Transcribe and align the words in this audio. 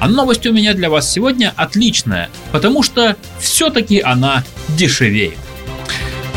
А 0.00 0.08
новость 0.08 0.46
у 0.46 0.52
меня 0.52 0.72
для 0.72 0.88
вас 0.88 1.12
сегодня 1.12 1.52
отличная, 1.56 2.30
потому 2.52 2.82
что 2.82 3.16
все-таки 3.38 4.00
она 4.00 4.44
дешевеет. 4.76 5.36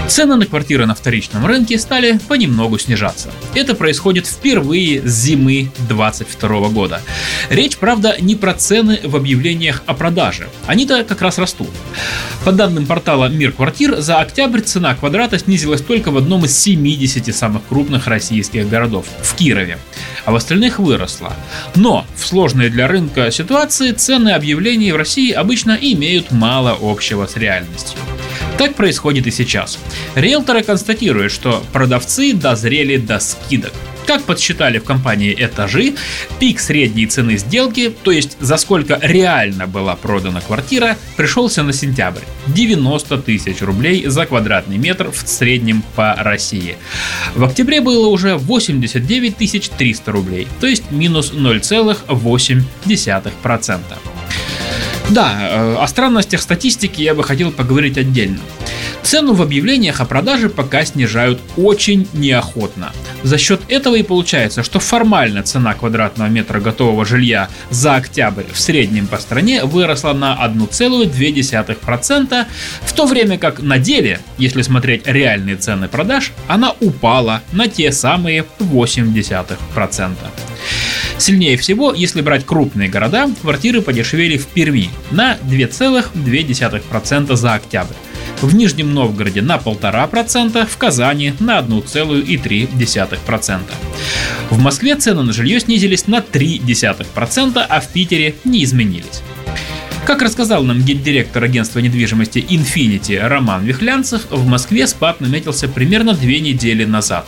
Цены 0.07 0.35
на 0.35 0.45
квартиры 0.45 0.85
на 0.85 0.95
вторичном 0.95 1.45
рынке 1.45 1.80
стали 1.80 2.20
понемногу 2.27 2.77
снижаться. 2.77 3.31
Это 3.55 3.73
происходит 3.73 4.27
впервые 4.27 5.02
с 5.02 5.12
зимы 5.12 5.71
2022 5.88 6.70
года. 6.70 7.02
Речь, 7.49 7.77
правда, 7.77 8.16
не 8.20 8.35
про 8.35 8.53
цены 8.53 8.99
в 9.03 9.16
объявлениях 9.16 9.81
о 9.85 9.93
продаже. 9.93 10.49
Они-то 10.67 11.03
как 11.03 11.21
раз 11.21 11.38
растут. 11.38 11.70
По 12.43 12.52
данным 12.52 12.85
портала 12.85 13.27
Мир 13.27 13.53
квартир, 13.53 14.02
за 14.02 14.20
октябрь 14.20 14.62
цена 14.62 14.93
квадрата 14.93 15.39
снизилась 15.39 15.81
только 15.81 16.12
в 16.12 16.17
одном 16.17 16.45
из 16.45 16.59
70 16.59 17.34
самых 17.34 17.63
крупных 17.67 18.07
российских 18.07 18.70
городов– 18.70 19.05
в 19.23 19.35
Кирове. 19.35 19.77
А 20.26 20.31
в 20.31 20.35
остальных 20.35 20.79
выросла. 20.79 21.34
Но 21.76 22.05
в 22.15 22.27
сложной 22.27 22.70
для 22.70 22.88
рынка 22.88 23.31
ситуации 23.31 23.91
цены 23.91 24.29
объявлений 24.29 24.91
в 24.91 24.98
России 24.98 25.31
обычно 25.31 25.77
имеют 25.79 26.31
мало 26.31 26.77
общего 26.81 27.26
с 27.26 27.38
реальностью. 27.38 27.98
Так 28.57 28.76
происходит 28.76 29.27
и 29.27 29.32
сейчас. 29.32 29.79
Риэлторы 30.15 30.63
констатируют, 30.63 31.32
что 31.32 31.63
продавцы 31.73 32.34
дозрели 32.34 32.98
до 32.98 33.20
скидок. 33.20 33.73
Как 34.05 34.23
подсчитали 34.23 34.79
в 34.79 34.84
компании 34.84 35.34
«Этажи», 35.37 35.93
пик 36.40 36.60
средней 36.60 37.05
цены 37.07 37.37
сделки, 37.37 37.95
то 38.04 38.12
есть 38.12 38.35
за 38.40 38.57
сколько 38.57 38.99
реально 39.01 39.65
была 39.65 39.95
продана 39.95 40.41
квартира, 40.41 40.98
пришелся 41.15 41.63
на 41.63 41.71
сентябрь. 41.71 42.23
90 42.48 43.20
тысяч 43.20 43.62
рублей 43.62 44.05
за 44.07 44.26
квадратный 44.26 44.77
метр 44.77 45.10
в 45.10 45.26
среднем 45.27 45.84
по 45.95 46.13
России. 46.15 46.76
В 47.35 47.45
октябре 47.45 47.79
было 47.79 48.07
уже 48.07 48.35
89 48.35 49.38
300 49.77 50.12
рублей, 50.12 50.49
то 50.60 50.67
есть 50.67 50.91
минус 50.91 51.32
0,8%. 51.34 54.13
Да, 55.09 55.37
э, 55.41 55.76
о 55.79 55.87
странностях 55.87 56.41
статистики 56.41 57.01
я 57.01 57.13
бы 57.13 57.23
хотел 57.23 57.51
поговорить 57.51 57.98
отдельно. 57.98 58.40
Цену 59.04 59.34
в 59.34 59.41
объявлениях 59.41 59.99
о 59.99 60.05
продаже 60.05 60.48
пока 60.49 60.85
снижают 60.85 61.41
очень 61.57 62.07
неохотно. 62.13 62.93
За 63.21 63.37
счет 63.37 63.62
этого 63.68 63.95
и 63.95 64.03
получается, 64.03 64.63
что 64.63 64.79
формально 64.79 65.44
цена 65.44 65.73
квадратного 65.73 66.29
метра 66.29 66.62
готового 66.62 67.06
жилья 67.06 67.50
за 67.69 67.95
октябрь 67.95 68.45
в 68.51 68.59
среднем 68.59 69.07
по 69.07 69.18
стране 69.18 69.66
выросла 69.66 70.13
на 70.13 70.40
1,2%, 70.41 72.45
в 72.81 72.94
то 72.94 73.06
время 73.06 73.38
как 73.38 73.62
на 73.62 73.78
деле, 73.78 74.22
если 74.38 74.62
смотреть 74.62 75.06
реальные 75.06 75.57
цены 75.57 75.90
продаж, 75.90 76.31
она 76.47 76.73
упала 76.79 77.41
на 77.51 77.67
те 77.67 77.91
самые 77.91 78.45
0,8%. 78.59 80.16
Сильнее 81.24 81.56
всего, 81.56 81.94
если 81.94 82.19
брать 82.19 82.46
крупные 82.46 82.90
города, 82.90 83.29
квартиры 83.41 83.81
подешевели 83.81 84.35
в 84.35 84.47
Перми 84.47 84.90
на 85.09 85.38
2,2% 85.38 87.35
за 87.38 87.53
октябрь. 87.53 87.94
В 88.41 88.53
Нижнем 88.53 88.94
Новгороде 88.94 89.41
на 89.41 89.56
1,5%, 89.56 90.66
в 90.66 90.78
Казани 90.78 91.34
на 91.39 91.59
1,3%. 91.59 93.61
В 94.50 94.59
Москве 94.59 94.97
цены 94.97 95.23
на 95.23 95.31
жилье 95.31 95.61
снизились 95.61 96.07
на 96.07 96.17
0,3%, 96.17 97.66
а 97.69 97.79
в 97.79 97.88
Питере 97.88 98.35
не 98.44 98.66
изменились. 98.66 99.22
Как 100.06 100.22
рассказал 100.22 100.64
нам 100.64 100.81
гендиректор 100.81 101.46
агентства 101.46 101.80
недвижимости 101.80 102.40
Infinity 102.40 103.25
Роман 103.25 103.64
Вихлянцев, 103.64 104.24
в 104.30 104.46
Москве 104.46 104.86
спад 104.86 105.22
наметился 105.22 105.69
примерно 105.69 106.14
две 106.14 106.41
недели 106.41 106.84
назад. 106.84 107.25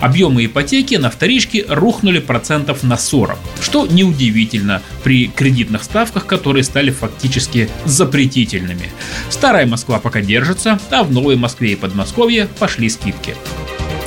Объемы 0.00 0.46
ипотеки 0.46 0.94
на 0.94 1.10
вторичке 1.10 1.66
рухнули 1.68 2.20
процентов 2.20 2.82
на 2.82 2.96
40, 2.96 3.38
что 3.60 3.86
неудивительно 3.86 4.80
при 5.02 5.26
кредитных 5.26 5.84
ставках, 5.84 6.24
которые 6.26 6.64
стали 6.64 6.90
фактически 6.90 7.68
запретительными. 7.84 8.90
Старая 9.28 9.66
Москва 9.66 9.98
пока 9.98 10.22
держится, 10.22 10.80
а 10.90 11.04
в 11.04 11.12
Новой 11.12 11.36
Москве 11.36 11.72
и 11.72 11.76
Подмосковье 11.76 12.48
пошли 12.58 12.88
скидки. 12.88 13.34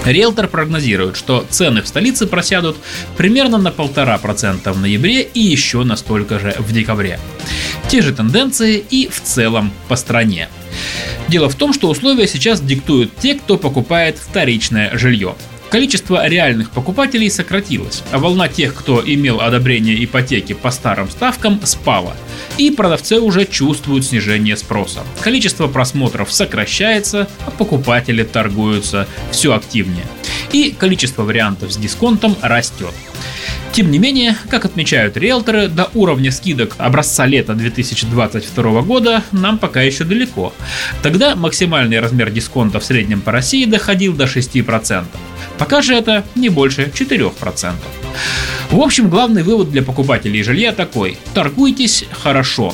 Риэлтор 0.08 0.48
прогнозирует, 0.48 1.18
что 1.18 1.46
цены 1.50 1.82
в 1.82 1.88
столице 1.88 2.28
просядут 2.28 2.78
примерно 3.18 3.58
на 3.58 3.70
1,5% 3.70 4.72
в 4.72 4.80
ноябре 4.80 5.22
и 5.22 5.42
еще 5.42 5.84
на 5.84 5.98
столько 5.98 6.40
же 6.40 6.56
в 6.60 6.72
декабре. 6.72 7.20
Те 7.90 8.02
же 8.02 8.14
тенденции 8.14 8.84
и 8.90 9.08
в 9.08 9.22
целом 9.22 9.72
по 9.88 9.96
стране. 9.96 10.50
Дело 11.30 11.50
в 11.50 11.56
том, 11.56 11.74
что 11.74 11.90
условия 11.90 12.28
сейчас 12.28 12.60
диктуют 12.60 13.16
те, 13.18 13.36
кто 13.36 13.58
покупает 13.58 14.18
вторичное 14.18 14.98
жилье. 14.98 15.36
Количество 15.70 16.26
реальных 16.28 16.72
покупателей 16.72 17.30
сократилось, 17.30 18.04
а 18.12 18.20
волна 18.20 18.48
тех, 18.48 18.74
кто 18.74 19.02
имел 19.06 19.42
одобрение 19.42 20.02
ипотеки 20.04 20.54
по 20.54 20.72
старым 20.72 21.10
ставкам, 21.10 21.60
спала. 21.64 22.16
И 22.58 22.72
продавцы 22.72 23.20
уже 23.20 23.46
чувствуют 23.46 24.06
снижение 24.06 24.56
спроса. 24.56 25.02
Количество 25.22 25.68
просмотров 25.68 26.32
сокращается, 26.32 27.28
а 27.46 27.52
покупатели 27.52 28.24
торгуются 28.24 29.08
все 29.32 29.54
активнее. 29.54 30.06
И 30.54 30.72
количество 30.78 31.24
вариантов 31.24 31.74
с 31.74 31.78
дисконтом 31.78 32.36
растет. 32.42 32.94
Тем 33.78 33.92
не 33.92 34.00
менее, 34.00 34.36
как 34.50 34.66
отмечают 34.66 35.18
риэлторы, 35.18 35.68
до 35.68 35.92
уровня 35.94 36.32
скидок 36.32 36.74
образца 36.80 37.28
лета 37.28 37.54
2022 37.54 38.82
года 38.82 39.22
нам 39.32 39.60
пока 39.60 39.84
еще 39.84 40.04
далеко. 40.04 40.52
Тогда 41.04 41.36
максимальный 41.36 42.00
размер 42.00 42.32
дисконта 42.32 42.80
в 42.80 42.84
среднем 42.84 43.22
по 43.22 43.32
России 43.32 43.66
доходил 43.66 44.16
до 44.16 44.24
6%. 44.24 45.06
Пока 45.60 45.84
же 45.84 45.94
это 45.94 46.26
не 46.34 46.50
больше 46.50 46.92
4%. 46.92 47.74
В 48.72 48.80
общем, 48.80 49.12
главный 49.12 49.44
вывод 49.44 49.70
для 49.70 49.84
покупателей 49.84 50.42
жилья 50.42 50.72
такой. 50.72 51.20
Торгуйтесь 51.36 52.06
хорошо. 52.24 52.74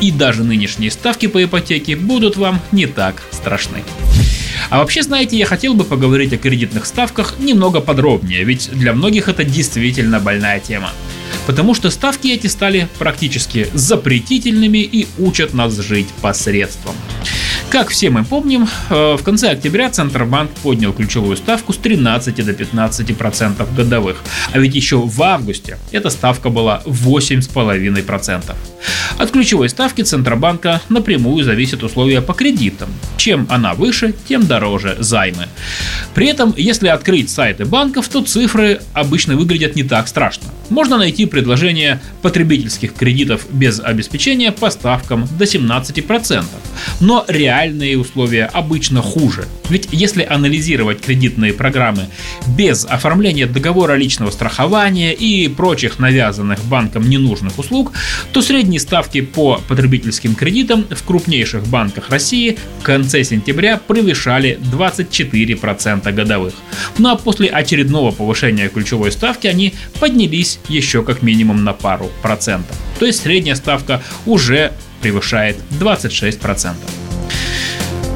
И 0.00 0.10
даже 0.10 0.42
нынешние 0.42 0.90
ставки 0.90 1.28
по 1.28 1.44
ипотеке 1.44 1.94
будут 1.94 2.36
вам 2.36 2.60
не 2.72 2.86
так 2.86 3.22
страшны. 3.30 3.84
А 4.70 4.78
вообще, 4.78 5.02
знаете, 5.02 5.36
я 5.36 5.46
хотел 5.46 5.74
бы 5.74 5.84
поговорить 5.84 6.32
о 6.32 6.38
кредитных 6.38 6.86
ставках 6.86 7.38
немного 7.40 7.80
подробнее, 7.80 8.44
ведь 8.44 8.70
для 8.72 8.92
многих 8.92 9.28
это 9.28 9.42
действительно 9.44 10.20
больная 10.20 10.60
тема. 10.60 10.90
Потому 11.46 11.74
что 11.74 11.90
ставки 11.90 12.28
эти 12.28 12.46
стали 12.46 12.88
практически 12.98 13.66
запретительными 13.74 14.78
и 14.78 15.08
учат 15.18 15.54
нас 15.54 15.76
жить 15.76 16.08
посредством. 16.20 16.94
Как 17.70 17.88
все 17.88 18.10
мы 18.10 18.24
помним, 18.24 18.68
э, 18.90 19.16
в 19.16 19.22
конце 19.22 19.50
октября 19.50 19.90
Центробанк 19.90 20.50
поднял 20.62 20.92
ключевую 20.92 21.36
ставку 21.36 21.72
с 21.72 21.76
13 21.76 22.42
до 22.42 22.52
15% 22.52 23.74
годовых. 23.74 24.16
А 24.52 24.58
ведь 24.58 24.74
еще 24.74 24.96
в 24.96 25.22
августе 25.22 25.78
эта 25.92 26.10
ставка 26.10 26.48
была 26.48 26.82
8,5%. 26.84 28.56
От 29.20 29.32
ключевой 29.32 29.68
ставки 29.68 30.00
Центробанка 30.00 30.80
напрямую 30.88 31.44
зависят 31.44 31.82
условия 31.82 32.22
по 32.22 32.32
кредитам. 32.32 32.88
Чем 33.18 33.46
она 33.50 33.74
выше, 33.74 34.14
тем 34.26 34.46
дороже 34.46 34.96
займы. 34.98 35.46
При 36.14 36.26
этом, 36.26 36.54
если 36.56 36.88
открыть 36.88 37.28
сайты 37.28 37.66
банков, 37.66 38.08
то 38.08 38.22
цифры 38.24 38.80
обычно 38.94 39.36
выглядят 39.36 39.76
не 39.76 39.82
так 39.82 40.08
страшно. 40.08 40.46
Можно 40.70 40.96
найти 40.96 41.26
предложение 41.26 42.00
потребительских 42.22 42.94
кредитов 42.94 43.44
без 43.50 43.78
обеспечения 43.78 44.52
по 44.52 44.70
ставкам 44.70 45.28
до 45.38 45.44
17%. 45.44 46.42
Но 47.00 47.24
реальные 47.28 47.98
условия 47.98 48.44
обычно 48.46 49.02
хуже. 49.02 49.46
Ведь 49.68 49.88
если 49.92 50.22
анализировать 50.22 51.00
кредитные 51.00 51.52
программы 51.52 52.08
без 52.56 52.84
оформления 52.84 53.46
договора 53.46 53.94
личного 53.94 54.30
страхования 54.30 55.12
и 55.12 55.48
прочих 55.48 55.98
навязанных 55.98 56.62
банкам 56.64 57.08
ненужных 57.08 57.58
услуг, 57.58 57.92
то 58.32 58.42
средние 58.42 58.80
ставки 58.80 59.20
по 59.20 59.60
потребительским 59.68 60.34
кредитам 60.34 60.86
в 60.90 61.02
крупнейших 61.04 61.66
банках 61.66 62.10
России 62.10 62.58
в 62.80 62.82
конце 62.82 63.24
сентября 63.24 63.78
превышали 63.78 64.58
24% 64.72 66.12
годовых. 66.12 66.54
Ну 66.98 67.10
а 67.10 67.16
после 67.16 67.48
очередного 67.48 68.10
повышения 68.10 68.68
ключевой 68.68 69.12
ставки 69.12 69.46
они 69.46 69.74
поднялись 70.00 70.58
еще 70.68 71.02
как 71.02 71.22
минимум 71.22 71.64
на 71.64 71.72
пару 71.72 72.10
процентов. 72.22 72.76
То 72.98 73.06
есть 73.06 73.22
средняя 73.22 73.54
ставка 73.54 74.02
уже 74.26 74.72
превышает 75.00 75.56
26%. 75.78 76.74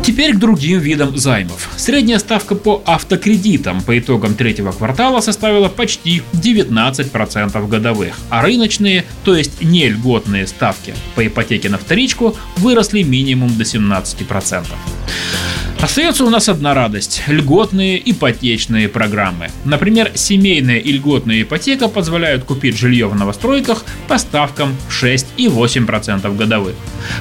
Теперь 0.04 0.34
к 0.34 0.38
другим 0.38 0.80
видам 0.80 1.16
займов. 1.16 1.70
Средняя 1.76 2.18
ставка 2.18 2.54
по 2.54 2.82
автокредитам 2.84 3.80
по 3.80 3.98
итогам 3.98 4.34
третьего 4.34 4.70
квартала 4.70 5.20
составила 5.20 5.70
почти 5.70 6.22
19% 6.34 7.68
годовых, 7.68 8.14
а 8.28 8.42
рыночные, 8.42 9.06
то 9.24 9.34
есть 9.34 9.62
не 9.62 9.88
льготные 9.88 10.46
ставки 10.46 10.94
по 11.14 11.26
ипотеке 11.26 11.70
на 11.70 11.78
вторичку 11.78 12.36
выросли 12.56 13.02
минимум 13.02 13.56
до 13.56 13.64
17%. 13.64 14.66
Остается 15.84 16.24
у 16.24 16.30
нас 16.30 16.48
одна 16.48 16.72
радость– 16.72 17.24
льготные 17.26 18.00
ипотечные 18.10 18.88
программы. 18.88 19.50
Например, 19.66 20.12
семейная 20.14 20.78
и 20.78 20.90
льготная 20.90 21.42
ипотека 21.42 21.88
позволяют 21.88 22.44
купить 22.44 22.78
жилье 22.78 23.06
в 23.06 23.14
новостройках 23.14 23.84
по 24.08 24.16
ставкам 24.16 24.74
6 24.88 25.26
и 25.36 25.46
8% 25.46 26.36
годовых. 26.38 26.74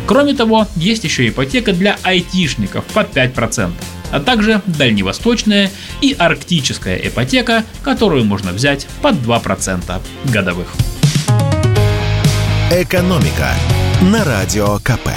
Кроме 0.05 0.33
того, 0.33 0.65
есть 0.77 1.03
еще 1.03 1.27
ипотека 1.27 1.73
для 1.73 1.97
айтишников 2.03 2.85
под 2.85 3.13
5% 3.13 3.71
а 4.11 4.19
также 4.21 4.61
дальневосточная 4.65 5.69
и 5.99 6.15
арктическая 6.17 6.95
ипотека, 6.97 7.65
которую 7.81 8.23
можно 8.23 8.53
взять 8.53 8.87
под 9.01 9.15
2% 9.15 10.01
годовых. 10.31 10.67
Экономика 12.71 13.49
на 14.03 14.23
радио 14.23 14.77
КП. 14.83 15.09